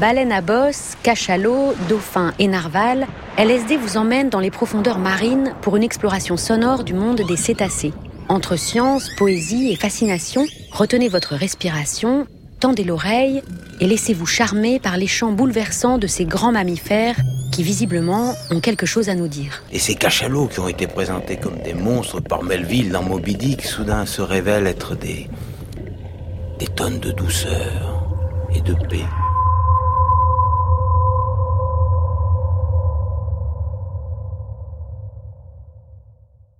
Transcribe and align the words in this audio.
Baleine 0.00 0.32
à 0.32 0.40
bosse, 0.40 0.94
cachalot, 1.02 1.74
dauphin 1.90 2.32
et 2.38 2.48
narval, 2.48 3.06
LSD 3.36 3.76
vous 3.76 3.98
emmène 3.98 4.30
dans 4.30 4.40
les 4.40 4.50
profondeurs 4.50 4.98
marines 4.98 5.52
pour 5.60 5.76
une 5.76 5.82
exploration 5.82 6.38
sonore 6.38 6.84
du 6.84 6.94
monde 6.94 7.20
des 7.20 7.36
cétacés. 7.36 7.92
Entre 8.30 8.56
science, 8.56 9.10
poésie 9.18 9.70
et 9.70 9.76
fascination, 9.76 10.46
retenez 10.72 11.08
votre 11.08 11.34
respiration, 11.34 12.26
tendez 12.60 12.82
l'oreille 12.82 13.42
et 13.78 13.86
laissez-vous 13.86 14.24
charmer 14.24 14.80
par 14.80 14.96
les 14.96 15.06
chants 15.06 15.32
bouleversants 15.32 15.98
de 15.98 16.06
ces 16.06 16.24
grands 16.24 16.52
mammifères 16.52 17.16
qui 17.52 17.62
visiblement 17.62 18.32
ont 18.50 18.60
quelque 18.60 18.86
chose 18.86 19.10
à 19.10 19.14
nous 19.14 19.28
dire. 19.28 19.62
Et 19.70 19.78
ces 19.78 19.96
cachalots 19.96 20.46
qui 20.46 20.60
ont 20.60 20.68
été 20.68 20.86
présentés 20.86 21.36
comme 21.36 21.58
des 21.58 21.74
monstres 21.74 22.20
par 22.20 22.42
Melville 22.42 22.90
dans 22.90 23.02
Moby 23.02 23.34
Dick, 23.34 23.66
soudain 23.66 24.06
se 24.06 24.22
révèlent 24.22 24.66
être 24.66 24.94
des... 24.96 25.28
des 26.58 26.68
tonnes 26.68 27.00
de 27.00 27.10
douceur 27.10 28.08
et 28.54 28.62
de 28.62 28.72
paix. 28.88 29.04